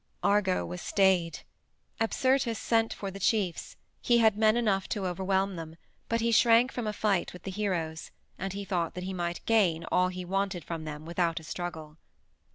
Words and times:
Argo 0.23 0.65
was 0.65 0.81
stayed. 0.81 1.41
Apsyrtus 1.99 2.57
sent 2.57 2.91
for 2.91 3.11
the 3.11 3.19
chiefs; 3.19 3.75
he 4.01 4.17
had 4.17 4.35
men 4.35 4.57
enough 4.57 4.89
to 4.89 5.05
overwhelm 5.05 5.57
them, 5.57 5.75
but 6.09 6.21
he 6.21 6.31
shrank 6.31 6.71
from 6.71 6.87
a 6.87 6.91
fight 6.91 7.33
with 7.33 7.43
the 7.43 7.51
heroes, 7.51 8.09
and 8.35 8.53
he 8.53 8.65
thought 8.65 8.95
that 8.95 9.03
he 9.03 9.13
might 9.13 9.45
gain 9.45 9.83
all 9.91 10.07
he 10.07 10.25
wanted 10.25 10.63
from 10.65 10.85
them 10.85 11.05
without 11.05 11.39
a 11.39 11.43
struggle. 11.43 11.97